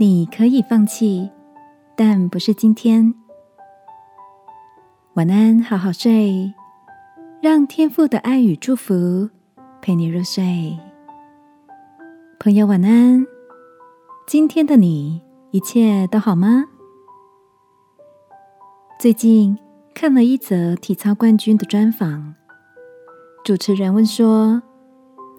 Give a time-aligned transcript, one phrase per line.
[0.00, 1.28] 你可以放弃，
[1.96, 3.12] 但不是今天。
[5.14, 6.54] 晚安，好好睡，
[7.42, 9.28] 让天父的爱与祝福
[9.82, 10.78] 陪你入睡。
[12.38, 13.26] 朋友，晚安。
[14.28, 15.20] 今天的你
[15.50, 16.66] 一切都好吗？
[19.00, 19.58] 最近
[19.94, 22.36] 看了一则体操冠军的专访，
[23.42, 24.62] 主持人问说：“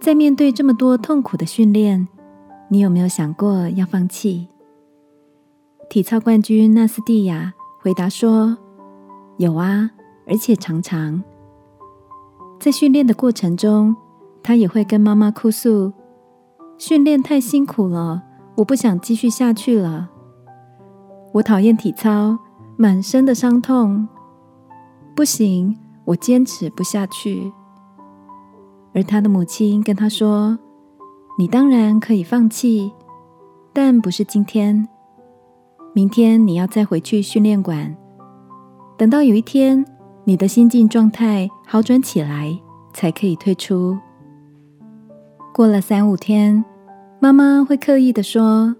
[0.03, 2.09] 在面对这么多痛苦的训练。”
[2.71, 4.47] 你有没有想过要放弃？
[5.89, 7.51] 体操冠军纳斯蒂亚
[7.81, 8.55] 回答说
[9.37, 9.89] ：“有啊，
[10.27, 11.23] 而且常常
[12.59, 13.95] 在训练的过程中，
[14.43, 15.91] 他也会跟妈妈哭诉：
[16.77, 18.21] 训练太辛苦了，
[18.57, 20.11] 我不想继续下去了。
[21.33, 22.37] 我讨厌体操，
[22.77, 24.07] 满身的伤痛，
[25.15, 27.51] 不行，我坚持不下去。”
[28.93, 30.59] 而他的母亲跟他说。
[31.39, 32.91] 你当然可以放弃，
[33.71, 34.85] 但不是今天。
[35.93, 37.95] 明天你要再回去训练馆，
[38.97, 39.85] 等到有一天
[40.25, 42.59] 你的心境状态好转起来，
[42.93, 43.97] 才可以退出。
[45.53, 46.65] 过了三五天，
[47.21, 48.75] 妈妈会刻意的说：“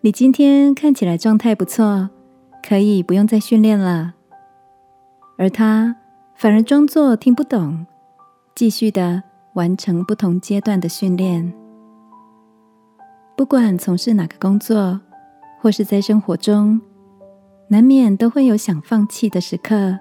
[0.00, 2.08] 你今天看起来状态不错，
[2.66, 4.14] 可以不用再训练了。”
[5.36, 5.94] 而他
[6.34, 7.84] 反而装作听不懂，
[8.54, 9.24] 继续的。
[9.54, 11.52] 完成不同阶段的训练，
[13.36, 15.00] 不管从事哪个工作，
[15.60, 16.80] 或是在生活中，
[17.68, 19.98] 难免都会有想放弃的时刻。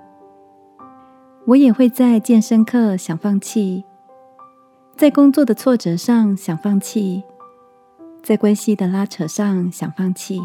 [1.47, 3.83] 我也会在健身课想放弃，
[4.95, 7.23] 在工作的挫折上想放弃，
[8.21, 10.39] 在关系的拉扯上想放弃。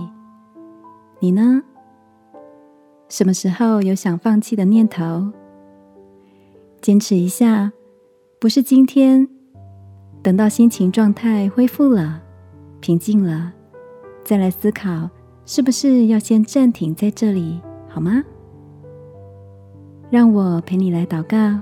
[1.20, 1.62] 你呢？
[3.10, 5.30] 什么时候有想放弃的念头？
[6.80, 7.70] 坚持一下。
[8.44, 9.26] 不是今天，
[10.22, 12.22] 等到心情状态恢复了、
[12.78, 13.50] 平静了，
[14.22, 15.08] 再来思考
[15.46, 18.22] 是不是要先暂停在这里，好吗？
[20.10, 21.58] 让我陪你来祷告，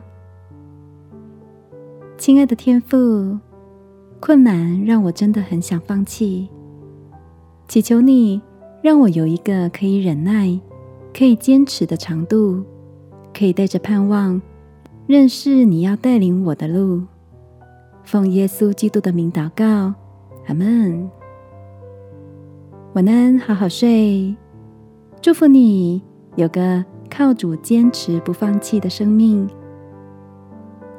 [2.19, 3.39] 亲爱的天父，
[4.19, 6.49] 困难让我真的很想放弃，
[7.69, 8.43] 祈求你
[8.83, 10.59] 让我有一个可以忍耐、
[11.17, 12.65] 可以坚持的长度，
[13.33, 14.43] 可以带着盼望。
[15.13, 17.03] 认识你要带领我的路，
[18.03, 19.93] 奉耶稣基督的名祷告，
[20.47, 21.11] 阿门。
[22.95, 24.35] 晚安，好好睡。
[25.21, 26.01] 祝福你
[26.37, 29.47] 有个靠主坚持不放弃的生命。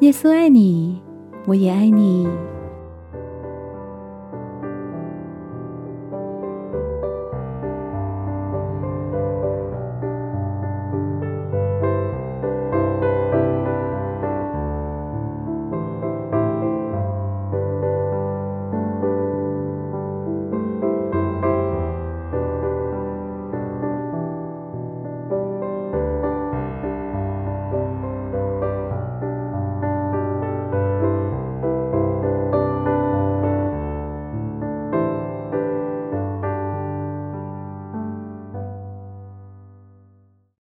[0.02, 1.02] 耶稣爱你，
[1.48, 2.28] 我也爱你。